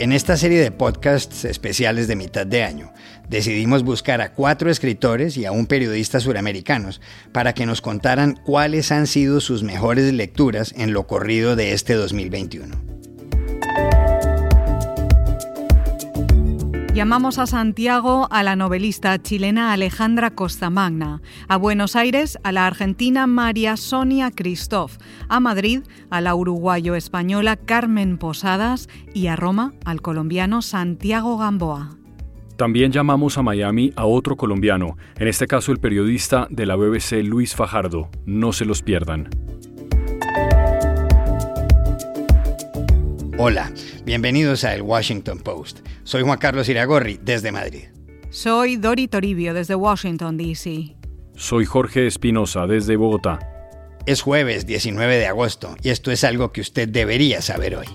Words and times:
En 0.00 0.12
esta 0.12 0.38
serie 0.38 0.62
de 0.62 0.70
podcasts 0.70 1.44
especiales 1.44 2.08
de 2.08 2.16
mitad 2.16 2.46
de 2.46 2.64
año, 2.64 2.90
decidimos 3.28 3.84
buscar 3.84 4.22
a 4.22 4.32
cuatro 4.32 4.70
escritores 4.70 5.36
y 5.36 5.44
a 5.44 5.52
un 5.52 5.66
periodista 5.66 6.20
suramericanos 6.20 7.02
para 7.32 7.52
que 7.52 7.66
nos 7.66 7.82
contaran 7.82 8.32
cuáles 8.32 8.92
han 8.92 9.06
sido 9.06 9.42
sus 9.42 9.62
mejores 9.62 10.10
lecturas 10.14 10.72
en 10.74 10.94
lo 10.94 11.06
corrido 11.06 11.54
de 11.54 11.74
este 11.74 11.92
2021. 11.92 12.76
Llamamos 17.00 17.38
a 17.38 17.46
Santiago 17.46 18.28
a 18.30 18.42
la 18.42 18.56
novelista 18.56 19.18
chilena 19.22 19.72
Alejandra 19.72 20.32
Costamagna, 20.32 21.22
a 21.48 21.56
Buenos 21.56 21.96
Aires 21.96 22.38
a 22.42 22.52
la 22.52 22.66
argentina 22.66 23.26
María 23.26 23.78
Sonia 23.78 24.30
Christoph, 24.30 24.98
a 25.26 25.40
Madrid 25.40 25.80
a 26.10 26.20
la 26.20 26.34
uruguayo-española 26.34 27.56
Carmen 27.56 28.18
Posadas 28.18 28.90
y 29.14 29.28
a 29.28 29.36
Roma 29.36 29.72
al 29.86 30.02
colombiano 30.02 30.60
Santiago 30.60 31.38
Gamboa. 31.38 31.96
También 32.58 32.92
llamamos 32.92 33.38
a 33.38 33.42
Miami 33.42 33.94
a 33.96 34.04
otro 34.04 34.36
colombiano, 34.36 34.98
en 35.16 35.26
este 35.26 35.46
caso 35.46 35.72
el 35.72 35.78
periodista 35.78 36.48
de 36.50 36.66
la 36.66 36.76
BBC 36.76 37.24
Luis 37.24 37.56
Fajardo. 37.56 38.10
No 38.26 38.52
se 38.52 38.66
los 38.66 38.82
pierdan. 38.82 39.30
Hola, 43.42 43.72
bienvenidos 44.04 44.64
a 44.64 44.74
El 44.74 44.82
Washington 44.82 45.38
Post. 45.38 45.78
Soy 46.04 46.22
Juan 46.22 46.36
Carlos 46.36 46.68
Iragorri, 46.68 47.18
desde 47.22 47.50
Madrid. 47.50 47.84
Soy 48.28 48.76
Dori 48.76 49.08
Toribio, 49.08 49.54
desde 49.54 49.74
Washington, 49.74 50.36
D.C. 50.36 50.94
Soy 51.36 51.64
Jorge 51.64 52.06
Espinosa, 52.06 52.66
desde 52.66 52.96
Bogotá. 52.96 53.38
Es 54.04 54.20
jueves 54.20 54.66
19 54.66 55.16
de 55.16 55.26
agosto 55.26 55.74
y 55.82 55.88
esto 55.88 56.10
es 56.10 56.22
algo 56.22 56.52
que 56.52 56.60
usted 56.60 56.86
debería 56.86 57.40
saber 57.40 57.76
hoy. 57.76 57.86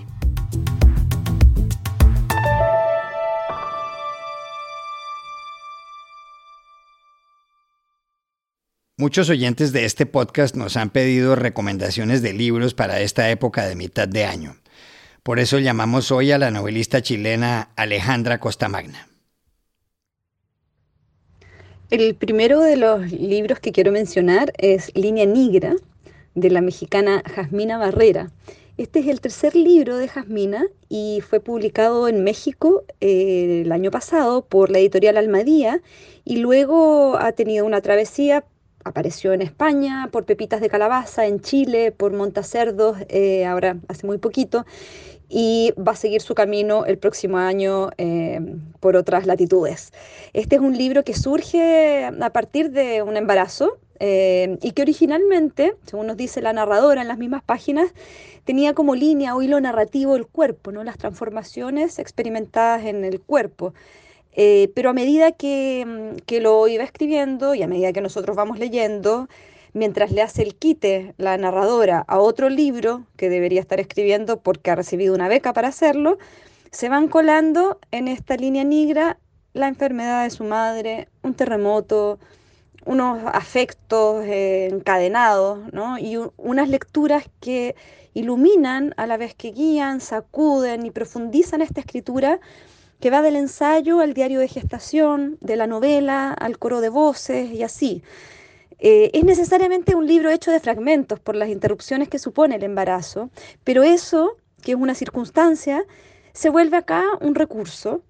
Muchos 8.98 9.30
oyentes 9.30 9.72
de 9.72 9.84
este 9.84 10.06
podcast 10.06 10.56
nos 10.56 10.76
han 10.76 10.90
pedido 10.90 11.36
recomendaciones 11.36 12.20
de 12.20 12.32
libros 12.32 12.74
para 12.74 12.98
esta 12.98 13.30
época 13.30 13.64
de 13.64 13.76
mitad 13.76 14.08
de 14.08 14.24
año. 14.24 14.56
Por 15.26 15.40
eso 15.40 15.58
llamamos 15.58 16.12
hoy 16.12 16.30
a 16.30 16.38
la 16.38 16.52
novelista 16.52 17.02
chilena 17.02 17.70
Alejandra 17.74 18.38
Costamagna. 18.38 19.08
El 21.90 22.14
primero 22.14 22.60
de 22.60 22.76
los 22.76 23.10
libros 23.10 23.58
que 23.58 23.72
quiero 23.72 23.90
mencionar 23.90 24.52
es 24.56 24.92
Línea 24.94 25.26
Negra, 25.26 25.74
de 26.36 26.50
la 26.50 26.60
mexicana 26.60 27.24
Jasmina 27.34 27.76
Barrera. 27.76 28.30
Este 28.76 29.00
es 29.00 29.08
el 29.08 29.20
tercer 29.20 29.56
libro 29.56 29.96
de 29.96 30.06
Jasmina 30.06 30.64
y 30.88 31.20
fue 31.28 31.40
publicado 31.40 32.06
en 32.06 32.22
México 32.22 32.84
eh, 33.00 33.62
el 33.64 33.72
año 33.72 33.90
pasado 33.90 34.44
por 34.44 34.70
la 34.70 34.78
editorial 34.78 35.16
Almadía 35.16 35.80
y 36.24 36.36
luego 36.36 37.18
ha 37.18 37.32
tenido 37.32 37.66
una 37.66 37.80
travesía 37.80 38.44
apareció 38.86 39.32
en 39.32 39.42
España 39.42 40.08
por 40.12 40.24
Pepitas 40.24 40.60
de 40.60 40.68
Calabaza, 40.68 41.26
en 41.26 41.40
Chile 41.40 41.92
por 41.92 42.12
Montacerdos, 42.12 42.96
eh, 43.08 43.44
ahora 43.44 43.76
hace 43.88 44.06
muy 44.06 44.18
poquito, 44.18 44.64
y 45.28 45.74
va 45.76 45.92
a 45.92 45.96
seguir 45.96 46.22
su 46.22 46.34
camino 46.34 46.86
el 46.86 46.98
próximo 46.98 47.38
año 47.38 47.90
eh, 47.98 48.38
por 48.78 48.94
otras 48.94 49.26
latitudes. 49.26 49.92
Este 50.32 50.56
es 50.56 50.62
un 50.62 50.76
libro 50.78 51.02
que 51.02 51.14
surge 51.14 52.04
a 52.04 52.30
partir 52.30 52.70
de 52.70 53.02
un 53.02 53.16
embarazo 53.16 53.78
eh, 53.98 54.56
y 54.62 54.70
que 54.70 54.82
originalmente, 54.82 55.74
según 55.84 56.06
nos 56.06 56.16
dice 56.16 56.40
la 56.40 56.52
narradora 56.52 57.02
en 57.02 57.08
las 57.08 57.18
mismas 57.18 57.42
páginas, 57.42 57.92
tenía 58.44 58.72
como 58.72 58.94
línea 58.94 59.34
o 59.34 59.42
hilo 59.42 59.60
narrativo 59.60 60.14
el 60.14 60.26
cuerpo, 60.26 60.70
¿no? 60.70 60.84
las 60.84 60.96
transformaciones 60.96 61.98
experimentadas 61.98 62.84
en 62.84 63.04
el 63.04 63.20
cuerpo. 63.20 63.74
Eh, 64.36 64.70
pero 64.74 64.90
a 64.90 64.92
medida 64.92 65.32
que, 65.32 66.14
que 66.26 66.40
lo 66.40 66.68
iba 66.68 66.84
escribiendo 66.84 67.54
y 67.54 67.62
a 67.62 67.66
medida 67.66 67.92
que 67.92 68.02
nosotros 68.02 68.36
vamos 68.36 68.58
leyendo, 68.58 69.28
mientras 69.72 70.12
le 70.12 70.22
hace 70.22 70.42
el 70.42 70.54
quite 70.54 71.14
la 71.16 71.36
narradora 71.38 72.04
a 72.06 72.18
otro 72.18 72.50
libro 72.50 73.06
que 73.16 73.30
debería 73.30 73.60
estar 73.60 73.80
escribiendo 73.80 74.40
porque 74.40 74.70
ha 74.70 74.74
recibido 74.74 75.14
una 75.14 75.28
beca 75.28 75.52
para 75.52 75.68
hacerlo, 75.68 76.18
se 76.70 76.88
van 76.90 77.08
colando 77.08 77.78
en 77.90 78.08
esta 78.08 78.36
línea 78.36 78.64
negra 78.64 79.18
la 79.54 79.68
enfermedad 79.68 80.24
de 80.24 80.30
su 80.30 80.44
madre, 80.44 81.08
un 81.22 81.32
terremoto, 81.32 82.18
unos 82.84 83.18
afectos 83.32 84.24
eh, 84.26 84.68
encadenados, 84.70 85.60
y 86.00 86.16
unas 86.36 86.68
lecturas 86.68 87.24
que 87.40 87.74
iluminan 88.12 88.94
a 88.96 89.06
la 89.06 89.16
vez 89.16 89.34
que 89.34 89.52
guían, 89.52 90.00
sacuden 90.00 90.86
y 90.86 90.90
profundizan 90.90 91.62
esta 91.62 91.80
escritura 91.80 92.40
que 93.00 93.10
va 93.10 93.22
del 93.22 93.36
ensayo 93.36 94.00
al 94.00 94.14
diario 94.14 94.40
de 94.40 94.48
gestación, 94.48 95.38
de 95.40 95.56
la 95.56 95.66
novela 95.66 96.32
al 96.32 96.58
coro 96.58 96.80
de 96.80 96.88
voces 96.88 97.50
y 97.50 97.62
así. 97.62 98.02
Eh, 98.78 99.10
es 99.14 99.24
necesariamente 99.24 99.94
un 99.94 100.06
libro 100.06 100.30
hecho 100.30 100.50
de 100.50 100.60
fragmentos 100.60 101.18
por 101.20 101.34
las 101.34 101.48
interrupciones 101.48 102.08
que 102.08 102.18
supone 102.18 102.56
el 102.56 102.62
embarazo, 102.62 103.30
pero 103.64 103.82
eso, 103.82 104.36
que 104.62 104.72
es 104.72 104.78
una 104.78 104.94
circunstancia, 104.94 105.84
se 106.32 106.50
vuelve 106.50 106.76
acá 106.76 107.04
un 107.20 107.34
recurso 107.34 108.02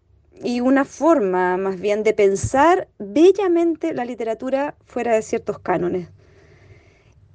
y 0.42 0.60
una 0.60 0.84
forma 0.84 1.56
más 1.56 1.80
bien 1.80 2.03
de 2.03 2.12
pensar 2.12 2.88
bellamente 2.98 3.94
la 3.94 4.04
literatura 4.04 4.74
fuera 4.84 5.14
de 5.14 5.22
ciertos 5.22 5.58
cánones. 5.60 6.08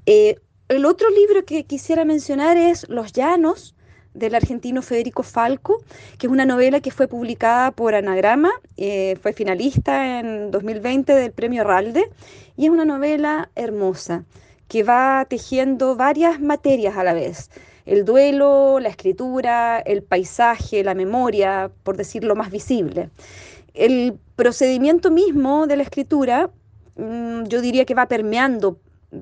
Eh, 0.06 0.36
el 0.68 0.86
otro 0.86 1.10
libro 1.10 1.46
que 1.46 1.66
quisiera 1.66 2.06
mencionar 2.06 2.58
es 2.58 2.88
Los 2.90 3.14
Llanos, 3.14 3.76
del 4.14 4.36
argentino 4.36 4.82
Federico 4.82 5.24
Falco, 5.24 5.84
que 6.18 6.28
es 6.28 6.32
una 6.32 6.46
novela 6.46 6.80
que 6.80 6.92
fue 6.92 7.08
publicada 7.08 7.72
por 7.72 7.96
Anagrama, 7.96 8.52
eh, 8.78 9.18
fue 9.22 9.34
finalista 9.34 10.20
en 10.20 10.52
2020 10.52 11.14
del 11.14 11.32
premio 11.32 11.64
Ralde, 11.64 12.10
y 12.58 12.66
es 12.66 12.72
una 12.72 12.86
novela 12.86 13.50
hermosa 13.56 14.26
que 14.68 14.84
va 14.84 15.26
tejiendo 15.28 15.96
varias 15.96 16.40
materias 16.40 16.98
a 16.98 17.04
la 17.04 17.14
vez. 17.14 17.50
El 17.86 18.06
duelo, 18.06 18.80
la 18.80 18.90
escritura, 18.90 19.80
el 19.80 20.04
paisaje, 20.04 20.84
la 20.84 20.94
memoria, 20.94 21.72
por 21.84 21.98
decirlo 21.98 22.36
más 22.36 22.52
visible. 22.52 23.10
El 23.74 24.18
procedimiento 24.36 25.12
mismo 25.12 25.68
de 25.68 25.78
la 25.78 25.84
escritura, 25.84 26.50
mm, 26.96 27.44
yo 27.46 27.62
diría 27.62 27.86
que 27.86 27.96
va 27.96 28.08
permeando 28.08 28.78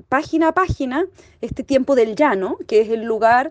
página 0.08 0.48
a 0.48 0.52
página 0.52 1.06
este 1.40 1.62
tiempo 1.64 1.94
del 1.94 2.14
llano, 2.14 2.56
que 2.66 2.80
es 2.80 2.90
el 2.90 3.02
lugar 3.02 3.50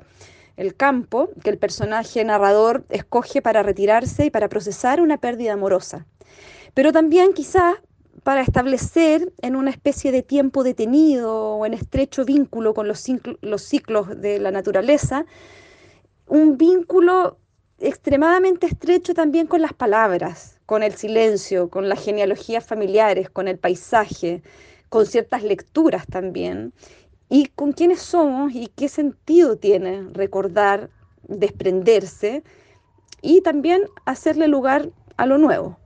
el 0.59 0.75
campo 0.75 1.29
que 1.41 1.49
el 1.49 1.57
personaje 1.57 2.21
narrador 2.25 2.83
escoge 2.89 3.41
para 3.41 3.63
retirarse 3.63 4.25
y 4.25 4.29
para 4.29 4.49
procesar 4.49 4.99
una 4.99 5.17
pérdida 5.17 5.53
amorosa. 5.53 6.05
Pero 6.73 6.91
también 6.91 7.31
quizás 7.31 7.75
para 8.23 8.41
establecer 8.41 9.31
en 9.41 9.55
una 9.55 9.71
especie 9.71 10.11
de 10.11 10.21
tiempo 10.21 10.65
detenido 10.65 11.55
o 11.55 11.65
en 11.65 11.73
estrecho 11.73 12.25
vínculo 12.25 12.73
con 12.73 12.89
los, 12.89 13.05
los 13.39 13.61
ciclos 13.61 14.19
de 14.19 14.37
la 14.39 14.51
naturaleza, 14.51 15.25
un 16.27 16.57
vínculo 16.57 17.37
extremadamente 17.79 18.67
estrecho 18.67 19.13
también 19.13 19.47
con 19.47 19.61
las 19.61 19.71
palabras, 19.71 20.59
con 20.65 20.83
el 20.83 20.93
silencio, 20.93 21.69
con 21.69 21.87
las 21.87 22.03
genealogías 22.03 22.65
familiares, 22.65 23.29
con 23.29 23.47
el 23.47 23.57
paisaje, 23.57 24.43
con 24.89 25.05
ciertas 25.05 25.41
lecturas 25.41 26.05
también, 26.05 26.73
y 27.29 27.45
con 27.55 27.71
quiénes 27.71 28.01
somos 28.01 28.53
y 28.53 28.67
qué 28.75 28.89
sentido 28.89 29.55
tiene 29.55 30.03
recordar, 30.11 30.89
desprenderse 31.27 32.43
y 33.21 33.41
también 33.41 33.83
hacerle 34.05 34.47
lugar 34.47 34.91
a 35.15 35.27
lo 35.27 35.37
nuevo. 35.37 35.77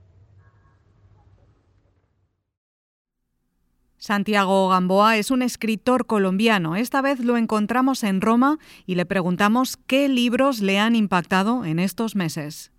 Santiago 3.97 4.67
Gamboa 4.67 5.17
es 5.17 5.31
un 5.31 5.41
escritor 5.41 6.05
colombiano. 6.05 6.75
Esta 6.75 7.01
vez 7.01 7.19
lo 7.19 7.37
encontramos 7.37 8.03
en 8.03 8.19
Roma 8.19 8.59
y 8.85 8.95
le 8.95 9.05
preguntamos 9.05 9.77
qué 9.77 10.09
libros 10.09 10.59
le 10.59 10.77
han 10.77 10.95
impactado 10.95 11.63
en 11.63 11.79
estos 11.79 12.15
meses. 12.15 12.71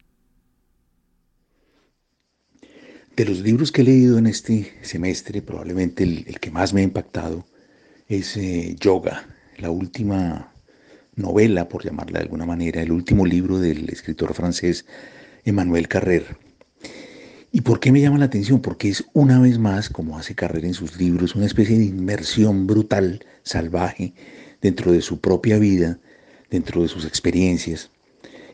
De 3.17 3.25
los 3.25 3.41
libros 3.41 3.73
que 3.73 3.81
he 3.81 3.85
leído 3.85 4.19
en 4.19 4.27
este 4.27 4.75
semestre, 4.83 5.41
probablemente 5.41 6.05
el, 6.05 6.25
el 6.27 6.41
que 6.41 6.51
más 6.51 6.75
me 6.75 6.83
ha 6.83 6.85
impactado 6.85 7.47
es 8.09 8.37
eh, 8.37 8.77
Yoga, 8.79 9.27
la 9.59 9.71
última 9.71 10.53
novela, 11.17 11.69
por 11.69 11.85
llamarla 11.85 12.19
de 12.19 12.25
alguna 12.25 12.47
manera, 12.47 12.83
el 12.83 12.93
último 12.93 13.25
libro 13.25 13.59
del 13.59 13.89
escritor 13.89 14.35
francés 14.35 14.85
Emmanuel 15.45 15.89
Carrer. 15.89 16.37
¿Y 17.53 17.61
por 17.61 17.79
qué 17.79 17.93
me 17.93 18.01
llama 18.01 18.19
la 18.19 18.25
atención? 18.25 18.61
Porque 18.61 18.89
es 18.89 19.05
una 19.13 19.39
vez 19.39 19.59
más, 19.59 19.89
como 19.89 20.19
hace 20.19 20.35
Carrer 20.35 20.65
en 20.65 20.75
sus 20.75 20.97
libros, 20.97 21.37
una 21.37 21.47
especie 21.47 21.79
de 21.79 21.85
inmersión 21.85 22.67
brutal, 22.67 23.25
salvaje, 23.45 24.13
dentro 24.61 24.91
de 24.91 25.01
su 25.01 25.21
propia 25.21 25.59
vida, 25.59 25.99
dentro 26.51 26.83
de 26.83 26.89
sus 26.89 27.05
experiencias. 27.05 27.91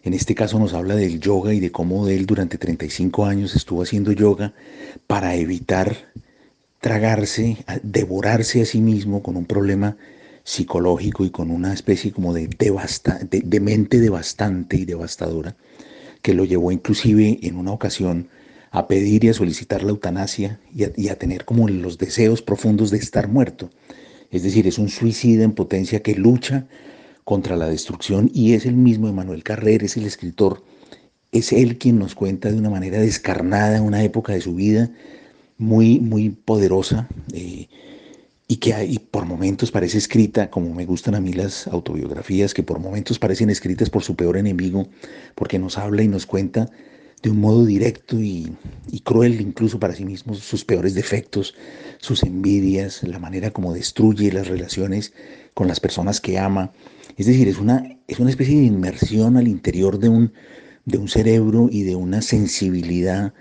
En 0.02 0.14
este 0.14 0.35
caso 0.35 0.58
nos 0.58 0.75
habla 0.75 0.97
del 0.97 1.20
yoga 1.20 1.55
y 1.55 1.61
de 1.61 1.73
cómo 1.73 2.08
él 2.08 2.26
durante 2.26 2.58
35 2.58 3.25
años 3.25 3.56
estuvo 3.56 3.82
haciendo 3.82 4.12
yoga 4.12 4.55
para 5.06 5.35
evitar 5.35 5.97
tragarse, 6.80 7.58
devorarse 7.82 8.62
a 8.62 8.64
sí 8.64 8.80
mismo 8.80 9.22
con 9.22 9.36
un 9.36 9.44
problema 9.44 9.96
psicológico 10.42 11.24
y 11.24 11.30
con 11.30 11.50
una 11.50 11.72
especie 11.72 12.12
como 12.12 12.32
de, 12.32 12.48
devasta, 12.58 13.20
de, 13.30 13.60
mente 13.60 14.00
devastante 14.00 14.76
y 14.76 14.86
devastadora, 14.86 15.56
que 16.22 16.34
lo 16.34 16.44
llevó 16.44 16.72
inclusive 16.72 17.38
en 17.42 17.56
una 17.56 17.72
ocasión 17.72 18.28
a 18.70 18.86
pedir 18.88 19.24
y 19.24 19.28
a 19.28 19.34
solicitar 19.34 19.82
la 19.82 19.90
eutanasia 19.90 20.58
y 20.72 21.08
a, 21.08 21.18
tener 21.18 21.44
como 21.44 21.68
los 21.68 21.98
deseos 21.98 22.40
profundos 22.40 22.90
de 22.90 22.98
estar 22.98 23.28
muerto. 23.28 23.70
Es 24.30 24.42
decir, 24.42 24.66
es 24.66 24.78
un 24.78 24.88
suicida 24.88 25.44
en 25.44 25.52
potencia 25.52 26.02
que 26.02 26.14
lucha 26.14 26.66
contra 27.24 27.56
la 27.56 27.68
destrucción 27.68 28.30
y 28.32 28.54
es 28.54 28.64
el 28.64 28.74
mismo 28.74 29.08
Emanuel 29.08 29.42
Carrer, 29.42 29.82
es 29.82 29.96
el 29.96 30.06
escritor, 30.06 30.64
es 31.32 31.52
él 31.52 31.78
quien 31.78 31.98
nos 31.98 32.14
cuenta 32.14 32.50
de 32.50 32.56
una 32.56 32.70
manera 32.70 32.98
descarnada 32.98 33.82
una 33.82 34.02
época 34.02 34.32
de 34.32 34.40
su 34.40 34.54
vida 34.54 34.90
muy, 35.60 36.00
muy 36.00 36.30
poderosa 36.30 37.06
eh, 37.34 37.68
y 38.48 38.56
que 38.56 38.98
por 39.10 39.26
momentos 39.26 39.70
parece 39.70 39.98
escrita, 39.98 40.50
como 40.50 40.74
me 40.74 40.86
gustan 40.86 41.14
a 41.14 41.20
mí 41.20 41.34
las 41.34 41.66
autobiografías, 41.66 42.54
que 42.54 42.62
por 42.62 42.80
momentos 42.80 43.18
parecen 43.18 43.50
escritas 43.50 43.90
por 43.90 44.02
su 44.02 44.16
peor 44.16 44.38
enemigo, 44.38 44.88
porque 45.34 45.58
nos 45.58 45.76
habla 45.76 46.02
y 46.02 46.08
nos 46.08 46.24
cuenta 46.24 46.70
de 47.22 47.30
un 47.30 47.40
modo 47.40 47.66
directo 47.66 48.18
y, 48.18 48.56
cruel 49.04 49.40
incluso 49.40 49.78
para 49.78 49.94
sí 49.94 50.06
mismo 50.06 50.34
sus 50.34 50.64
peores 50.64 50.94
defectos, 50.94 51.54
sus 51.98 52.22
envidias, 52.22 53.02
la 53.02 53.18
manera 53.18 53.50
como 53.50 53.74
destruye 53.74 54.32
las 54.32 54.48
relaciones 54.48 55.12
con 55.52 55.68
las 55.68 55.78
personas 55.78 56.22
que 56.22 56.38
ama. 56.38 56.72
Es 57.18 57.26
decir, 57.26 57.48
es 57.48 57.58
una, 57.58 57.98
es 58.08 58.18
una 58.18 58.30
especie 58.30 58.58
de 58.58 58.64
inmersión 58.64 59.36
al 59.36 59.46
interior 59.46 59.98
de 59.98 60.08
un, 60.08 60.32
de 60.86 60.96
un 60.96 61.08
cerebro 61.08 61.68
y 61.70 61.82
de 61.82 61.96
una 61.96 62.22
sensibilidad 62.22 63.34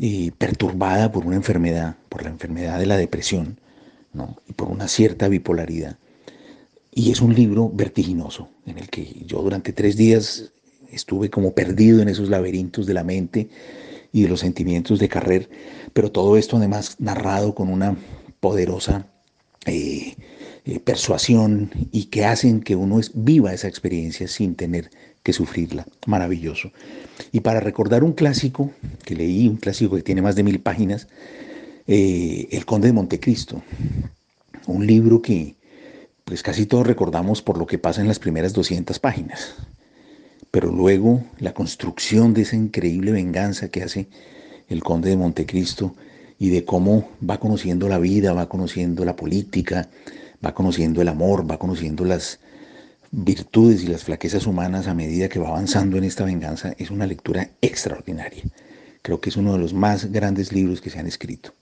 eh, 0.00 0.32
perturbada 0.36 1.12
por 1.12 1.24
una 1.26 1.36
enfermedad, 1.36 1.96
por 2.08 2.22
la 2.24 2.30
enfermedad 2.30 2.78
de 2.78 2.86
la 2.86 2.96
depresión 2.96 3.60
¿no? 4.12 4.36
y 4.48 4.52
por 4.52 4.68
una 4.68 4.88
cierta 4.88 5.28
bipolaridad. 5.28 5.98
Y 6.92 7.10
es 7.10 7.20
un 7.20 7.34
libro 7.34 7.70
vertiginoso 7.72 8.48
en 8.66 8.78
el 8.78 8.88
que 8.88 9.24
yo 9.26 9.42
durante 9.42 9.72
tres 9.72 9.96
días 9.96 10.52
estuve 10.90 11.30
como 11.30 11.52
perdido 11.52 12.00
en 12.00 12.08
esos 12.08 12.28
laberintos 12.28 12.86
de 12.86 12.94
la 12.94 13.04
mente 13.04 13.48
y 14.12 14.22
de 14.22 14.28
los 14.28 14.40
sentimientos 14.40 15.00
de 15.00 15.08
Carrer, 15.08 15.50
pero 15.92 16.10
todo 16.12 16.36
esto 16.36 16.56
además 16.56 16.96
narrado 16.98 17.54
con 17.54 17.68
una 17.68 17.96
poderosa 18.40 19.06
eh, 19.66 20.14
eh, 20.66 20.80
persuasión 20.80 21.70
y 21.92 22.06
que 22.06 22.24
hacen 22.24 22.60
que 22.60 22.76
uno 22.76 23.00
viva 23.12 23.52
esa 23.52 23.68
experiencia 23.68 24.28
sin 24.28 24.54
tener 24.54 24.90
que 25.24 25.32
sufrirla. 25.32 25.84
Maravilloso. 26.06 26.70
Y 27.32 27.40
para 27.40 27.58
recordar 27.58 28.04
un 28.04 28.12
clásico 28.12 28.70
que 29.04 29.16
leí, 29.16 29.48
un 29.48 29.56
clásico 29.56 29.96
que 29.96 30.02
tiene 30.02 30.22
más 30.22 30.36
de 30.36 30.44
mil 30.44 30.60
páginas, 30.60 31.08
eh, 31.88 32.46
El 32.52 32.64
Conde 32.64 32.86
de 32.86 32.92
Montecristo, 32.92 33.60
un 34.68 34.86
libro 34.86 35.20
que 35.20 35.56
pues 36.24 36.44
casi 36.44 36.66
todos 36.66 36.86
recordamos 36.86 37.42
por 37.42 37.58
lo 37.58 37.66
que 37.66 37.78
pasa 37.78 38.00
en 38.00 38.06
las 38.08 38.20
primeras 38.20 38.52
200 38.52 39.00
páginas 39.00 39.56
pero 40.54 40.70
luego 40.70 41.24
la 41.40 41.52
construcción 41.52 42.32
de 42.32 42.42
esa 42.42 42.54
increíble 42.54 43.10
venganza 43.10 43.70
que 43.70 43.82
hace 43.82 44.06
el 44.68 44.84
conde 44.84 45.10
de 45.10 45.16
Montecristo 45.16 45.96
y 46.38 46.50
de 46.50 46.64
cómo 46.64 47.08
va 47.28 47.40
conociendo 47.40 47.88
la 47.88 47.98
vida, 47.98 48.32
va 48.34 48.48
conociendo 48.48 49.04
la 49.04 49.16
política, 49.16 49.88
va 50.46 50.54
conociendo 50.54 51.02
el 51.02 51.08
amor, 51.08 51.50
va 51.50 51.58
conociendo 51.58 52.04
las 52.04 52.38
virtudes 53.16 53.84
y 53.84 53.86
las 53.86 54.04
flaquezas 54.04 54.46
humanas 54.46 54.88
a 54.88 54.94
medida 54.94 55.28
que 55.28 55.38
va 55.38 55.48
avanzando 55.48 55.96
en 55.96 56.04
esta 56.04 56.24
venganza, 56.24 56.74
es 56.78 56.90
una 56.90 57.06
lectura 57.06 57.50
extraordinaria. 57.60 58.42
Creo 59.02 59.20
que 59.20 59.30
es 59.30 59.36
uno 59.36 59.52
de 59.52 59.58
los 59.58 59.72
más 59.72 60.10
grandes 60.10 60.52
libros 60.52 60.80
que 60.80 60.90
se 60.90 60.98
han 60.98 61.06
escrito. 61.06 61.52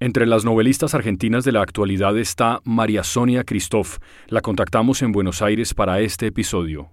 Entre 0.00 0.26
las 0.26 0.44
novelistas 0.44 0.94
argentinas 0.94 1.44
de 1.44 1.52
la 1.52 1.62
actualidad 1.62 2.18
está 2.18 2.60
María 2.64 3.04
Sonia 3.04 3.44
Christoph. 3.44 3.98
La 4.26 4.40
contactamos 4.40 5.02
en 5.02 5.12
Buenos 5.12 5.42
Aires 5.42 5.74
para 5.74 6.00
este 6.00 6.26
episodio. 6.26 6.90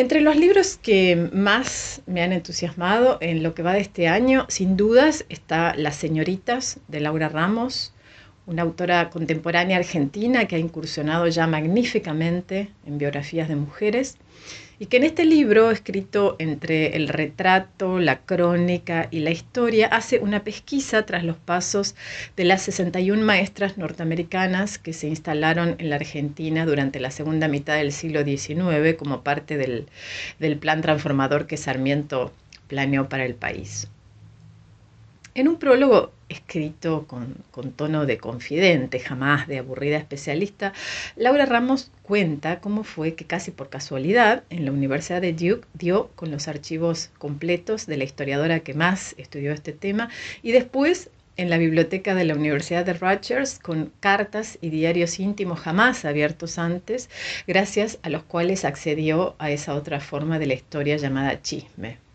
Entre 0.00 0.22
los 0.22 0.34
libros 0.34 0.78
que 0.82 1.28
más 1.30 2.00
me 2.06 2.22
han 2.22 2.32
entusiasmado 2.32 3.18
en 3.20 3.42
lo 3.42 3.52
que 3.52 3.62
va 3.62 3.74
de 3.74 3.80
este 3.80 4.08
año, 4.08 4.46
sin 4.48 4.74
dudas, 4.74 5.26
está 5.28 5.74
Las 5.74 5.94
señoritas 5.94 6.80
de 6.88 7.00
Laura 7.00 7.28
Ramos, 7.28 7.92
una 8.50 8.62
autora 8.62 9.10
contemporánea 9.10 9.76
argentina 9.76 10.46
que 10.46 10.56
ha 10.56 10.58
incursionado 10.58 11.28
ya 11.28 11.46
magníficamente 11.46 12.68
en 12.84 12.98
biografías 12.98 13.48
de 13.48 13.54
mujeres 13.54 14.18
y 14.80 14.86
que 14.86 14.96
en 14.96 15.04
este 15.04 15.24
libro, 15.24 15.70
escrito 15.70 16.34
entre 16.40 16.96
el 16.96 17.06
retrato, 17.06 18.00
la 18.00 18.20
crónica 18.20 19.06
y 19.12 19.20
la 19.20 19.30
historia, 19.30 19.86
hace 19.86 20.18
una 20.18 20.42
pesquisa 20.42 21.06
tras 21.06 21.22
los 21.22 21.36
pasos 21.36 21.94
de 22.36 22.44
las 22.44 22.62
61 22.62 23.24
maestras 23.24 23.78
norteamericanas 23.78 24.78
que 24.78 24.94
se 24.94 25.06
instalaron 25.06 25.76
en 25.78 25.88
la 25.88 25.96
Argentina 25.96 26.66
durante 26.66 26.98
la 26.98 27.12
segunda 27.12 27.46
mitad 27.46 27.76
del 27.76 27.92
siglo 27.92 28.24
XIX 28.24 28.96
como 28.98 29.22
parte 29.22 29.58
del, 29.58 29.86
del 30.40 30.56
plan 30.56 30.80
transformador 30.80 31.46
que 31.46 31.56
Sarmiento 31.56 32.32
planeó 32.66 33.08
para 33.08 33.26
el 33.26 33.36
país. 33.36 33.88
En 35.32 35.46
un 35.46 35.58
prólogo 35.58 36.12
escrito 36.28 37.06
con, 37.06 37.72
tono 37.76 38.04
de 38.04 38.18
confidente, 38.18 38.98
jamás 38.98 39.46
de 39.46 39.58
aburrida 39.58 39.96
especialista, 39.96 40.72
Laura 41.14 41.46
Ramos 41.46 41.92
cuenta 42.02 42.60
cómo 42.60 42.82
fue 42.82 43.14
que 43.14 43.26
casi 43.26 43.52
por 43.52 43.68
casualidad 43.68 44.42
en 44.50 44.64
la 44.64 44.72
Universidad 44.72 45.20
de 45.20 45.32
Duke 45.32 45.68
dio 45.74 46.08
con 46.16 46.32
los 46.32 46.48
archivos 46.48 47.10
completos 47.18 47.86
de 47.86 47.96
la 47.96 48.04
historiadora 48.04 48.60
que 48.60 48.74
más 48.74 49.14
estudió 49.18 49.52
este 49.52 49.72
tema 49.72 50.08
y 50.42 50.50
después 50.50 51.10
en 51.36 51.48
la 51.48 51.58
biblioteca 51.58 52.16
de 52.16 52.24
la 52.24 52.34
Universidad 52.34 52.84
de 52.84 52.94
Rutgers 52.94 53.60
con 53.60 53.92
cartas 54.00 54.58
y 54.60 54.70
diarios 54.70 55.20
íntimos 55.20 55.60
jamás 55.60 56.04
abiertos 56.04 56.58
antes, 56.58 57.08
gracias 57.46 58.00
a 58.02 58.10
los 58.10 58.24
cuales 58.24 58.64
accedió 58.64 59.36
a 59.38 59.52
esa 59.52 59.74
otra 59.74 60.00
forma 60.00 60.40
de 60.40 60.46
la 60.46 60.54
historia 60.54 60.96
llamada 60.96 61.40
chisme. 61.40 62.09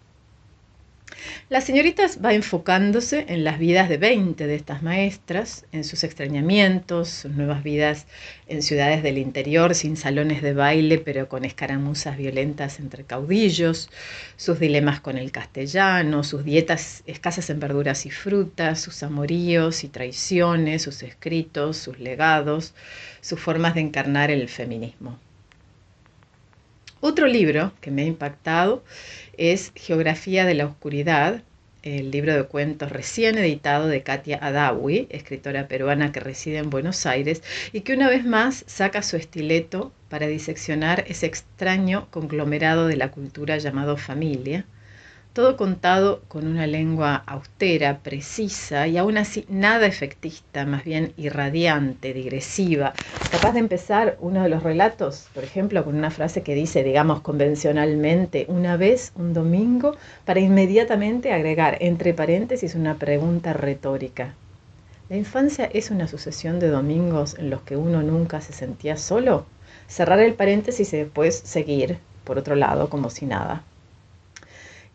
Las 1.49 1.63
señoritas 1.63 2.19
va 2.23 2.33
enfocándose 2.33 3.25
en 3.29 3.43
las 3.43 3.59
vidas 3.59 3.89
de 3.89 3.97
20 3.97 4.47
de 4.47 4.55
estas 4.55 4.81
maestras, 4.83 5.65
en 5.71 5.83
sus 5.83 6.03
extrañamientos, 6.03 7.09
sus 7.09 7.31
nuevas 7.31 7.63
vidas 7.63 8.07
en 8.47 8.61
ciudades 8.61 9.03
del 9.03 9.17
interior 9.17 9.75
sin 9.75 9.97
salones 9.97 10.41
de 10.41 10.53
baile, 10.53 10.97
pero 10.97 11.29
con 11.29 11.45
escaramuzas 11.45 12.17
violentas 12.17 12.79
entre 12.79 13.03
caudillos, 13.03 13.89
sus 14.37 14.59
dilemas 14.59 14.99
con 14.99 15.17
el 15.17 15.31
castellano, 15.31 16.23
sus 16.23 16.43
dietas 16.43 17.03
escasas 17.05 17.49
en 17.49 17.59
verduras 17.59 18.05
y 18.05 18.11
frutas, 18.11 18.81
sus 18.81 19.03
amoríos 19.03 19.83
y 19.83 19.89
traiciones, 19.89 20.81
sus 20.81 21.03
escritos, 21.03 21.77
sus 21.77 21.99
legados, 21.99 22.73
sus 23.21 23.39
formas 23.39 23.75
de 23.75 23.81
encarnar 23.81 24.31
el 24.31 24.49
feminismo. 24.49 25.19
Otro 27.07 27.27
libro 27.27 27.71
que 27.81 27.91
me 27.91 28.01
ha 28.01 28.05
impactado 28.05 28.83
es 29.37 29.71
Geografía 29.75 30.43
de 30.43 30.55
la 30.55 30.65
Oscuridad, 30.65 31.43
el 31.83 32.09
libro 32.09 32.33
de 32.33 32.45
cuentos 32.45 32.91
recién 32.91 33.37
editado 33.37 33.85
de 33.85 34.01
Katia 34.01 34.39
Adawi, 34.41 35.05
escritora 35.11 35.67
peruana 35.67 36.11
que 36.11 36.19
reside 36.19 36.57
en 36.57 36.71
Buenos 36.71 37.05
Aires 37.05 37.43
y 37.71 37.81
que 37.81 37.93
una 37.93 38.09
vez 38.09 38.25
más 38.25 38.63
saca 38.65 39.03
su 39.03 39.17
estileto 39.17 39.93
para 40.09 40.25
diseccionar 40.25 41.03
ese 41.07 41.27
extraño 41.27 42.07
conglomerado 42.09 42.87
de 42.87 42.95
la 42.95 43.11
cultura 43.11 43.59
llamado 43.59 43.97
familia, 43.97 44.65
todo 45.35 45.57
contado 45.57 46.21
con 46.29 46.47
una 46.47 46.65
lengua 46.65 47.15
austera, 47.27 47.99
precisa 47.99 48.87
y 48.87 48.97
aún 48.97 49.17
así 49.17 49.45
nada 49.49 49.85
efectista, 49.85 50.65
más 50.65 50.85
bien 50.85 51.11
irradiante, 51.17 52.13
digresiva, 52.13 52.93
capaz 53.31 53.51
de 53.51 53.59
empezar 53.59 54.15
uno 54.21 54.43
de 54.43 54.47
los 54.47 54.63
relatos, 54.63 55.27
por 55.33 55.43
ejemplo, 55.43 55.83
con 55.83 55.97
una 55.97 56.09
frase 56.09 56.41
que 56.41 56.55
dice, 56.55 56.85
digamos 56.85 57.19
convencionalmente, 57.19 58.45
una 58.47 58.77
vez, 58.77 59.11
un 59.17 59.33
domingo, 59.33 59.97
para 60.23 60.39
inmediatamente 60.39 61.33
agregar 61.33 61.79
entre 61.81 62.13
paréntesis 62.13 62.73
una 62.73 62.95
pregunta 62.95 63.51
retórica. 63.51 64.35
¿La 65.09 65.17
infancia 65.17 65.65
es 65.65 65.91
una 65.91 66.07
sucesión 66.07 66.61
de 66.61 66.69
domingos 66.69 67.35
en 67.37 67.49
los 67.49 67.61
que 67.63 67.75
uno 67.75 68.01
nunca 68.03 68.39
se 68.39 68.53
sentía 68.53 68.95
solo? 68.95 69.45
Cerrar 69.89 70.19
el 70.19 70.35
paréntesis 70.35 70.93
y 70.93 70.97
después 70.97 71.35
seguir, 71.35 71.97
por 72.23 72.37
otro 72.37 72.55
lado, 72.55 72.89
como 72.89 73.09
si 73.09 73.25
nada. 73.25 73.63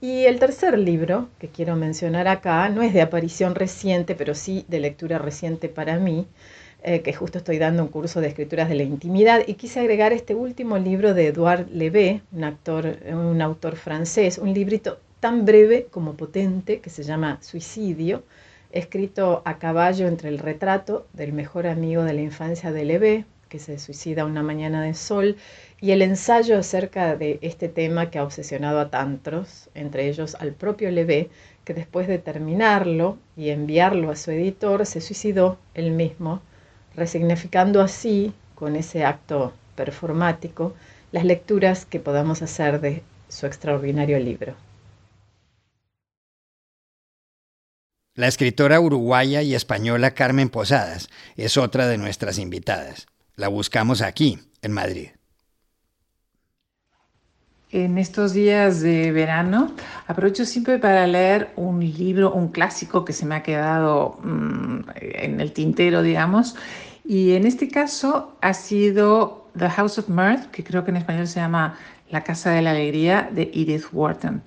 Y 0.02 0.24
el 0.24 0.38
tercer 0.38 0.78
libro 0.78 1.28
que 1.38 1.48
quiero 1.48 1.76
mencionar 1.76 2.26
acá 2.26 2.70
no 2.70 2.80
es 2.80 2.94
de 2.94 3.02
aparición 3.02 3.54
reciente, 3.54 4.14
pero 4.14 4.34
sí 4.34 4.64
de 4.66 4.80
lectura 4.80 5.18
reciente 5.18 5.68
para 5.68 5.98
mí, 5.98 6.26
eh, 6.82 7.02
que 7.02 7.12
justo 7.12 7.36
estoy 7.36 7.58
dando 7.58 7.82
un 7.82 7.90
curso 7.90 8.22
de 8.22 8.28
escrituras 8.28 8.70
de 8.70 8.76
la 8.76 8.82
intimidad. 8.82 9.42
Y 9.46 9.54
quise 9.54 9.80
agregar 9.80 10.14
este 10.14 10.34
último 10.34 10.78
libro 10.78 11.12
de 11.12 11.26
Edouard 11.26 11.68
Levé, 11.70 12.22
un, 12.32 13.14
un 13.14 13.42
autor 13.42 13.76
francés, 13.76 14.38
un 14.38 14.54
librito 14.54 14.98
tan 15.20 15.44
breve 15.44 15.88
como 15.90 16.14
potente 16.14 16.80
que 16.80 16.88
se 16.88 17.02
llama 17.02 17.38
Suicidio, 17.42 18.22
escrito 18.72 19.42
a 19.44 19.58
caballo 19.58 20.08
entre 20.08 20.30
el 20.30 20.38
retrato 20.38 21.06
del 21.12 21.34
mejor 21.34 21.66
amigo 21.66 22.04
de 22.04 22.14
la 22.14 22.22
infancia 22.22 22.72
de 22.72 22.84
Levé, 22.86 23.26
que 23.50 23.58
se 23.58 23.78
suicida 23.78 24.24
una 24.24 24.42
mañana 24.42 24.80
de 24.82 24.94
sol, 24.94 25.36
y 25.80 25.90
el 25.90 26.00
ensayo 26.00 26.56
acerca 26.56 27.16
de 27.16 27.38
este 27.42 27.68
tema 27.68 28.08
que 28.08 28.18
ha 28.18 28.24
obsesionado 28.24 28.80
a 28.80 28.90
tantos, 28.90 29.68
entre 29.74 30.08
ellos 30.08 30.36
al 30.36 30.52
propio 30.52 30.90
Levé, 30.90 31.28
que 31.64 31.74
después 31.74 32.08
de 32.08 32.18
terminarlo 32.18 33.18
y 33.36 33.50
enviarlo 33.50 34.10
a 34.10 34.16
su 34.16 34.30
editor, 34.30 34.86
se 34.86 35.02
suicidó 35.02 35.58
él 35.74 35.90
mismo, 35.90 36.40
resignificando 36.94 37.82
así, 37.82 38.32
con 38.54 38.76
ese 38.76 39.04
acto 39.04 39.52
performático 39.74 40.74
las 41.12 41.24
lecturas 41.24 41.86
que 41.86 41.98
podamos 41.98 42.42
hacer 42.42 42.80
de 42.80 43.02
su 43.28 43.46
extraordinario 43.46 44.18
libro. 44.18 44.54
La 48.14 48.28
escritora 48.28 48.78
uruguaya 48.80 49.40
y 49.42 49.54
española 49.54 50.10
Carmen 50.12 50.50
Posadas 50.50 51.08
es 51.36 51.56
otra 51.56 51.88
de 51.88 51.96
nuestras 51.96 52.38
invitadas. 52.38 53.06
La 53.40 53.48
buscamos 53.48 54.02
aquí, 54.02 54.38
en 54.60 54.72
Madrid. 54.72 55.08
En 57.70 57.96
estos 57.96 58.34
días 58.34 58.82
de 58.82 59.12
verano 59.12 59.74
aprovecho 60.06 60.44
siempre 60.44 60.78
para 60.78 61.06
leer 61.06 61.50
un 61.56 61.80
libro, 61.80 62.34
un 62.34 62.48
clásico 62.48 63.02
que 63.02 63.14
se 63.14 63.24
me 63.24 63.36
ha 63.36 63.42
quedado 63.42 64.18
mm, 64.22 64.80
en 65.00 65.40
el 65.40 65.52
tintero, 65.52 66.02
digamos. 66.02 66.54
Y 67.02 67.32
en 67.32 67.46
este 67.46 67.68
caso 67.68 68.36
ha 68.42 68.52
sido 68.52 69.48
The 69.56 69.70
House 69.70 69.96
of 69.96 70.10
Mirth, 70.10 70.50
que 70.50 70.62
creo 70.62 70.84
que 70.84 70.90
en 70.90 70.98
español 70.98 71.26
se 71.26 71.40
llama 71.40 71.78
La 72.10 72.22
Casa 72.22 72.50
de 72.50 72.60
la 72.60 72.72
Alegría, 72.72 73.30
de 73.32 73.50
Edith 73.54 73.86
Wharton. 73.90 74.42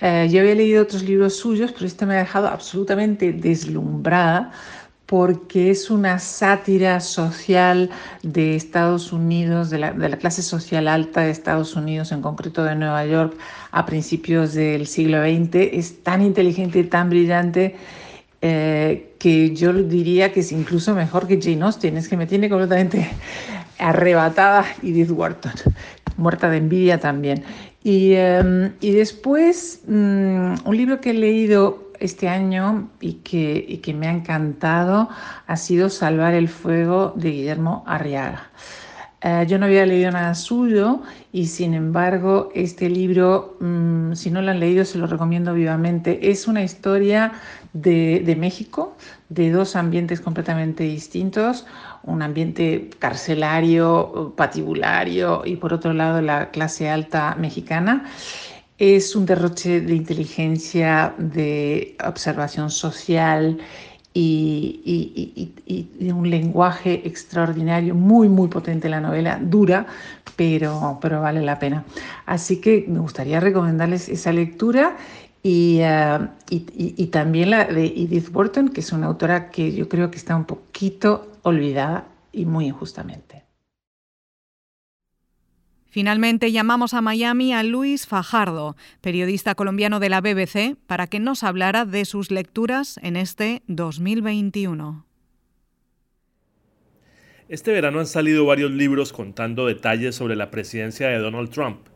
Eh, 0.00 0.28
yo 0.30 0.40
había 0.40 0.54
leído 0.54 0.82
otros 0.82 1.02
libros 1.02 1.36
suyos, 1.36 1.72
pero 1.72 1.84
este 1.84 2.06
me 2.06 2.14
ha 2.14 2.20
dejado 2.20 2.48
absolutamente 2.48 3.34
deslumbrada 3.34 4.50
porque 5.06 5.70
es 5.70 5.90
una 5.90 6.18
sátira 6.18 7.00
social 7.00 7.90
de 8.22 8.56
Estados 8.56 9.12
Unidos, 9.12 9.68
de 9.70 9.78
la, 9.78 10.16
clase 10.16 10.42
social 10.42 10.88
alta 10.88 11.22
de 11.22 11.30
Estados 11.30 11.76
Unidos, 11.76 12.10
en 12.12 12.22
concreto 12.22 12.64
de 12.64 12.74
Nueva 12.74 13.04
York, 13.04 13.36
a 13.70 13.84
principios 13.84 14.54
del 14.54 14.86
siglo 14.86 15.22
XX. 15.22 15.56
Es 15.72 16.02
tan 16.02 16.22
inteligente 16.22 16.78
y 16.78 16.84
tan 16.84 17.10
brillante 17.10 17.76
eh, 18.40 19.14
que 19.18 19.54
yo 19.54 19.72
diría 19.72 20.32
que 20.32 20.40
es 20.40 20.52
incluso 20.52 20.94
mejor 20.94 21.26
que 21.26 21.40
Jane 21.40 21.62
Austen. 21.64 21.98
Es 21.98 22.08
que 22.08 22.16
me 22.16 22.26
tiene 22.26 22.48
completamente 22.48 23.10
arrebatada 23.78 24.64
Edith 24.82 25.10
Wharton, 25.10 25.52
muerta 26.16 26.48
de 26.48 26.58
envidia 26.58 26.98
también. 26.98 27.44
Y, 27.82 28.14
em, 28.14 28.72
después, 28.80 29.82
mm, 29.86 30.54
un 30.64 30.76
libro 30.76 31.02
que 31.02 31.10
he 31.10 31.14
leído 31.14 31.83
este 32.00 32.28
año 32.28 32.90
y 33.00 33.14
que, 33.14 33.94
me 33.94 34.08
ha 34.08 34.12
encantado 34.12 35.08
ha 35.46 35.56
sido 35.56 35.88
Salvar 35.88 36.34
el 36.34 36.48
Fuego 36.48 37.12
de 37.16 37.30
Guillermo 37.30 37.84
Arriaga. 37.86 38.50
Eh, 39.22 39.46
yo 39.48 39.58
no 39.58 39.64
había 39.64 39.86
leído 39.86 40.10
nada 40.10 40.34
suyo 40.34 41.00
y 41.32 41.46
sin 41.46 41.72
embargo 41.72 42.50
este 42.54 42.90
libro, 42.90 43.56
mm, 43.58 44.12
si 44.12 44.30
no 44.30 44.42
lo 44.42 44.50
han 44.50 44.60
leído, 44.60 44.84
se 44.84 44.98
lo 44.98 45.06
recomiendo 45.06 45.54
vivamente. 45.54 46.30
Es 46.30 46.46
una 46.46 46.62
historia 46.62 47.32
de, 47.72 48.36
México, 48.38 48.96
de 49.30 49.50
dos 49.50 49.76
ambientes 49.76 50.20
completamente 50.20 50.84
distintos, 50.84 51.66
un 52.02 52.22
ambiente 52.22 52.90
carcelario, 52.98 54.34
patibulario 54.36 55.42
y 55.44 55.56
por 55.56 55.72
otro 55.72 55.92
lado 55.94 56.20
la 56.20 56.50
clase 56.50 56.90
alta 56.90 57.34
mexicana 57.38 58.04
es 58.78 59.14
un 59.14 59.26
derroche 59.26 59.80
de 59.80 59.94
inteligencia, 59.94 61.14
de 61.18 61.96
observación 62.04 62.70
social 62.70 63.58
y, 64.12 65.52
de 65.98 66.12
un 66.12 66.30
lenguaje 66.30 67.06
extraordinario, 67.06 67.94
muy, 67.94 68.28
muy 68.28 68.48
potente 68.48 68.88
la 68.88 69.00
novela, 69.00 69.38
dura, 69.42 69.86
pero, 70.36 70.98
pero 71.00 71.20
vale 71.20 71.40
la 71.42 71.58
pena. 71.58 71.84
Así 72.26 72.60
que 72.60 72.84
me 72.88 73.00
gustaría 73.00 73.40
recomendarles 73.40 74.08
esa 74.08 74.32
lectura 74.32 74.96
y, 75.42 75.78
eh, 75.80 76.18
y, 76.50 77.06
también 77.06 77.50
la 77.50 77.64
de 77.64 77.86
Edith 77.86 78.30
Burton, 78.30 78.68
que 78.68 78.80
es 78.80 78.92
una 78.92 79.06
autora 79.06 79.50
que 79.50 79.72
yo 79.72 79.88
creo 79.88 80.10
que 80.10 80.18
está 80.18 80.36
un 80.36 80.44
poquito 80.44 81.32
olvidada 81.42 82.06
y 82.32 82.46
muy 82.46 82.66
injustamente. 82.66 83.33
Finalmente 85.94 86.50
llamamos 86.50 86.92
a 86.92 87.00
Miami 87.02 87.52
a 87.52 87.62
Luis 87.62 88.08
Fajardo, 88.08 88.76
periodista 89.00 89.54
colombiano 89.54 90.00
de 90.00 90.08
la 90.08 90.20
BBC, 90.20 90.74
para 90.88 91.06
que 91.06 91.20
nos 91.20 91.44
hablara 91.44 91.84
de 91.84 92.04
sus 92.04 92.32
lecturas 92.32 92.98
en 93.04 93.14
este 93.14 93.62
2021. 93.68 95.06
Este 97.48 97.70
verano 97.70 98.00
han 98.00 98.08
salido 98.08 98.44
varios 98.44 98.72
libros 98.72 99.12
contando 99.12 99.66
detalles 99.66 100.16
sobre 100.16 100.34
la 100.34 100.50
presidencia 100.50 101.06
de 101.06 101.18
Donald 101.18 101.50
Trump. 101.50 101.86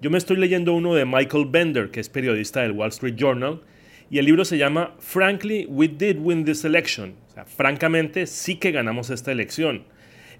Yo 0.00 0.10
me 0.10 0.18
estoy 0.18 0.36
leyendo 0.36 0.72
uno 0.72 0.92
de 0.96 1.04
Michael 1.04 1.46
Bender, 1.48 1.92
que 1.92 2.00
es 2.00 2.08
periodista 2.08 2.62
del 2.62 2.72
Wall 2.72 2.88
Street 2.88 3.14
Journal, 3.14 3.62
y 4.10 4.18
el 4.18 4.24
libro 4.24 4.44
se 4.44 4.58
llama 4.58 4.96
Frankly, 4.98 5.66
We 5.68 5.86
Did 5.86 6.18
Win 6.18 6.44
This 6.44 6.64
Election. 6.64 7.14
O 7.28 7.30
sea, 7.30 7.44
francamente, 7.44 8.26
sí 8.26 8.56
que 8.56 8.72
ganamos 8.72 9.10
esta 9.10 9.30
elección. 9.30 9.84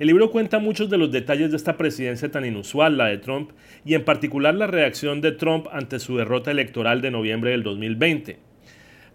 El 0.00 0.08
libro 0.08 0.30
cuenta 0.32 0.58
muchos 0.58 0.90
de 0.90 0.98
los 0.98 1.12
detalles 1.12 1.50
de 1.52 1.56
esta 1.56 1.76
presidencia 1.76 2.28
tan 2.28 2.44
inusual, 2.44 2.96
la 2.96 3.06
de 3.06 3.18
Trump, 3.18 3.50
y 3.84 3.94
en 3.94 4.04
particular 4.04 4.52
la 4.54 4.66
reacción 4.66 5.20
de 5.20 5.30
Trump 5.30 5.68
ante 5.70 6.00
su 6.00 6.16
derrota 6.16 6.50
electoral 6.50 7.00
de 7.00 7.12
noviembre 7.12 7.52
del 7.52 7.62
2020. 7.62 8.38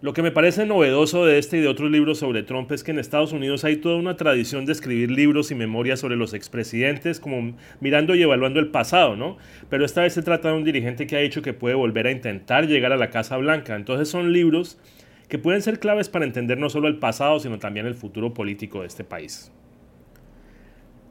Lo 0.00 0.14
que 0.14 0.22
me 0.22 0.30
parece 0.30 0.64
novedoso 0.64 1.26
de 1.26 1.38
este 1.38 1.58
y 1.58 1.60
de 1.60 1.68
otros 1.68 1.90
libros 1.90 2.18
sobre 2.18 2.42
Trump 2.42 2.72
es 2.72 2.82
que 2.82 2.92
en 2.92 2.98
Estados 2.98 3.32
Unidos 3.32 3.64
hay 3.64 3.76
toda 3.76 3.96
una 3.96 4.16
tradición 4.16 4.64
de 4.64 4.72
escribir 4.72 5.10
libros 5.10 5.50
y 5.50 5.54
memorias 5.54 6.00
sobre 6.00 6.16
los 6.16 6.32
expresidentes, 6.32 7.20
como 7.20 7.54
mirando 7.80 8.14
y 8.14 8.22
evaluando 8.22 8.60
el 8.60 8.68
pasado, 8.68 9.16
¿no? 9.16 9.36
Pero 9.68 9.84
esta 9.84 10.00
vez 10.00 10.14
se 10.14 10.22
trata 10.22 10.48
de 10.48 10.54
un 10.54 10.64
dirigente 10.64 11.06
que 11.06 11.16
ha 11.16 11.20
dicho 11.20 11.42
que 11.42 11.52
puede 11.52 11.74
volver 11.74 12.06
a 12.06 12.12
intentar 12.12 12.66
llegar 12.66 12.92
a 12.92 12.96
la 12.96 13.10
Casa 13.10 13.36
Blanca. 13.36 13.76
Entonces 13.76 14.08
son 14.08 14.32
libros 14.32 14.78
que 15.28 15.38
pueden 15.38 15.60
ser 15.60 15.78
claves 15.78 16.08
para 16.08 16.24
entender 16.24 16.56
no 16.56 16.70
solo 16.70 16.88
el 16.88 16.98
pasado, 16.98 17.38
sino 17.38 17.58
también 17.58 17.84
el 17.84 17.94
futuro 17.94 18.32
político 18.32 18.80
de 18.80 18.86
este 18.86 19.04
país. 19.04 19.52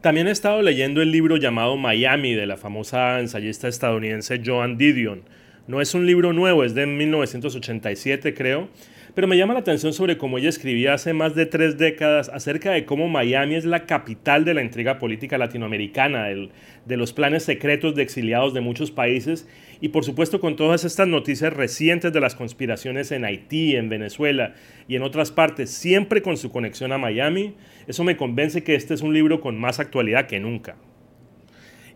También 0.02 0.30
he 0.30 0.32
estado 0.32 0.62
leyendo 0.62 1.02
el 1.02 1.12
libro 1.12 1.36
llamado 1.36 1.76
Miami 1.76 2.34
de 2.34 2.46
la 2.46 2.56
famosa 2.56 3.20
ensayista 3.20 3.68
estadounidense 3.68 4.42
Joan 4.44 4.78
Didion. 4.78 5.24
No 5.68 5.82
es 5.82 5.94
un 5.94 6.06
libro 6.06 6.32
nuevo, 6.32 6.64
es 6.64 6.74
de 6.74 6.86
1987 6.86 8.34
creo, 8.34 8.70
pero 9.16 9.28
me 9.28 9.38
llama 9.38 9.54
la 9.54 9.62
atención 9.62 9.94
sobre 9.94 10.18
cómo 10.18 10.38
ella 10.38 10.50
escribía 10.50 10.94
hace 10.94 11.14
más 11.14 11.36
de 11.36 11.46
tres 11.46 11.78
décadas 11.78 12.30
acerca 12.30 12.72
de 12.72 12.86
cómo 12.86 13.08
Miami 13.08 13.56
es 13.56 13.66
la 13.66 13.86
capital 13.86 14.46
de 14.46 14.54
la 14.54 14.64
intriga 14.64 15.00
política 15.00 15.38
latinoamericana, 15.38 16.28
de 16.28 16.98
los 16.98 17.14
planes 17.14 17.44
secretos 17.44 17.96
de 17.96 18.04
exiliados 18.04 18.54
de 18.54 18.62
muchos 18.62 18.92
países 18.92 19.48
y 19.82 19.90
por 19.90 20.04
supuesto 20.04 20.40
con 20.40 20.56
todas 20.56 20.84
estas 20.84 21.08
noticias 21.08 21.54
recientes 21.54 22.12
de 22.12 22.20
las 22.20 22.36
conspiraciones 22.36 23.12
en 23.12 23.26
Haití, 23.26 23.76
en 23.76 23.90
Venezuela 23.90 24.54
y 24.88 24.96
en 24.96 25.04
otras 25.04 25.32
partes, 25.32 25.70
siempre 25.70 26.22
con 26.22 26.38
su 26.38 26.52
conexión 26.52 26.92
a 26.92 26.98
Miami, 26.98 27.56
eso 27.88 28.04
me 28.04 28.18
convence 28.18 28.64
que 28.64 28.76
este 28.76 28.94
es 28.94 29.02
un 29.02 29.14
libro 29.14 29.40
con 29.40 29.58
más 29.58 29.80
actualidad 29.80 30.28
que 30.28 30.40
nunca. 30.40 30.76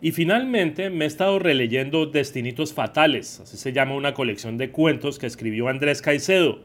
Y 0.01 0.11
finalmente 0.11 0.89
me 0.89 1.05
he 1.05 1.07
estado 1.07 1.39
releyendo 1.39 2.05
Destinitos 2.05 2.73
Fatales, 2.73 3.39
así 3.39 3.55
se 3.55 3.71
llama 3.71 3.95
una 3.95 4.13
colección 4.13 4.57
de 4.57 4.69
cuentos 4.69 5.17
que 5.17 5.27
escribió 5.27 5.69
Andrés 5.69 6.01
Caicedo, 6.01 6.59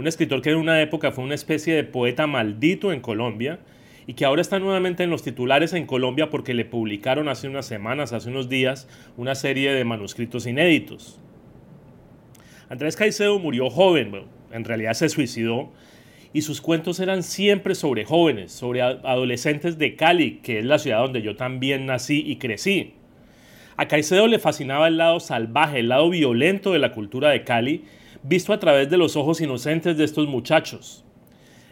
un 0.00 0.06
escritor 0.06 0.40
que 0.40 0.48
en 0.48 0.56
una 0.56 0.80
época 0.80 1.12
fue 1.12 1.24
una 1.24 1.34
especie 1.34 1.74
de 1.74 1.84
poeta 1.84 2.26
maldito 2.26 2.90
en 2.90 3.00
Colombia 3.00 3.60
y 4.06 4.14
que 4.14 4.24
ahora 4.24 4.40
está 4.40 4.58
nuevamente 4.58 5.02
en 5.02 5.10
los 5.10 5.22
titulares 5.22 5.74
en 5.74 5.84
Colombia 5.84 6.30
porque 6.30 6.54
le 6.54 6.64
publicaron 6.64 7.28
hace 7.28 7.48
unas 7.48 7.66
semanas, 7.66 8.14
hace 8.14 8.30
unos 8.30 8.48
días, 8.48 8.88
una 9.18 9.34
serie 9.34 9.74
de 9.74 9.84
manuscritos 9.84 10.46
inéditos. 10.46 11.20
Andrés 12.70 12.96
Caicedo 12.96 13.38
murió 13.38 13.68
joven, 13.68 14.22
en 14.50 14.64
realidad 14.64 14.94
se 14.94 15.10
suicidó, 15.10 15.70
y 16.32 16.42
sus 16.42 16.62
cuentos 16.62 16.98
eran 16.98 17.22
siempre 17.22 17.74
sobre 17.74 18.06
jóvenes, 18.06 18.52
sobre 18.52 18.80
adolescentes 18.80 19.76
de 19.76 19.96
Cali, 19.96 20.38
que 20.42 20.60
es 20.60 20.64
la 20.64 20.78
ciudad 20.78 21.00
donde 21.00 21.20
yo 21.20 21.36
también 21.36 21.84
nací 21.84 22.22
y 22.26 22.36
crecí. 22.36 22.94
A 23.76 23.86
Caicedo 23.86 24.28
le 24.28 24.38
fascinaba 24.38 24.88
el 24.88 24.96
lado 24.96 25.20
salvaje, 25.20 25.80
el 25.80 25.90
lado 25.90 26.08
violento 26.08 26.72
de 26.72 26.78
la 26.78 26.92
cultura 26.92 27.28
de 27.28 27.44
Cali, 27.44 27.84
visto 28.22 28.52
a 28.52 28.60
través 28.60 28.90
de 28.90 28.96
los 28.96 29.16
ojos 29.16 29.40
inocentes 29.40 29.96
de 29.96 30.04
estos 30.04 30.28
muchachos. 30.28 31.04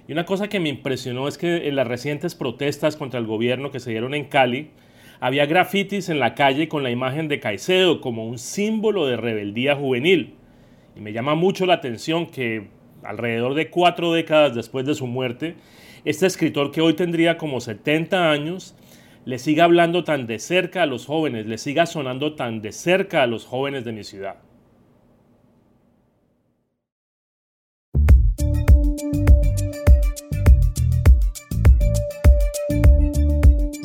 Y 0.07 0.13
una 0.13 0.25
cosa 0.25 0.49
que 0.49 0.61
me 0.61 0.71
impresionó 0.71 1.29
es 1.29 1.37
que 1.37 1.69
en 1.69 1.77
las 1.77 1.87
recientes 1.87 2.35
protestas 2.35 2.97
contra 2.97 3.21
el 3.21 3.27
gobierno 3.27 3.71
que 3.71 3.81
se 3.81 3.91
dieron 3.91 4.15
en 4.15 4.25
Cali, 4.25 4.71
había 5.21 5.47
grafitis 5.47 6.09
en 6.09 6.21
la 6.21 6.35
calle 6.35 6.69
con 6.69 6.83
la 6.83 6.91
imagen 6.91 7.29
de 7.29 7.41
Caicedo 7.41 8.01
como 8.01 8.27
un 8.27 8.39
símbolo 8.39 9.07
de 9.07 9.17
rebeldía 9.17 9.77
juvenil. 9.77 10.35
Y 10.97 11.01
me 11.01 11.13
llama 11.13 11.35
mucho 11.35 11.67
la 11.67 11.75
atención 11.75 12.27
que 12.27 12.69
alrededor 13.03 13.55
de 13.55 13.69
cuatro 13.69 14.13
décadas 14.13 14.55
después 14.55 14.87
de 14.87 14.95
su 14.95 15.07
muerte, 15.07 15.57
este 16.05 16.27
escritor 16.27 16.71
que 16.71 16.81
hoy 16.81 16.95
tendría 16.95 17.37
como 17.37 17.61
70 17.61 18.31
años, 18.31 18.75
le 19.25 19.39
siga 19.39 19.65
hablando 19.65 20.05
tan 20.05 20.27
de 20.27 20.39
cerca 20.39 20.85
a 20.85 20.87
los 20.87 21.05
jóvenes, 21.05 21.47
le 21.47 21.59
siga 21.59 21.85
sonando 21.85 22.35
tan 22.35 22.63
de 22.63 22.73
cerca 22.73 23.23
a 23.23 23.27
los 23.27 23.45
jóvenes 23.45 23.85
de 23.85 23.93
mi 23.93 24.05
ciudad. 24.05 24.37